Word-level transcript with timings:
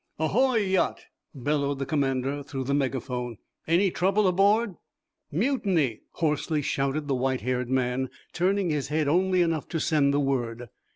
"Ahoy, 0.17 0.55
yacht!" 0.65 1.01
bellowed 1.35 1.77
the 1.77 1.85
commander, 1.85 2.41
through 2.41 2.63
the 2.63 2.73
megaphone. 2.73 3.37
"Any 3.67 3.91
trouble 3.91 4.27
aboard?" 4.27 4.73
"Mutiny!" 5.31 5.99
hoarsely 6.13 6.63
shouted 6.63 7.07
the 7.07 7.13
white 7.13 7.41
haired 7.41 7.69
man, 7.69 8.09
turning 8.33 8.71
his 8.71 8.87
head 8.87 9.07
only 9.07 9.43
enough 9.43 9.67
to 9.67 9.79
send 9.79 10.11
the 10.11 10.19
word. 10.19 10.69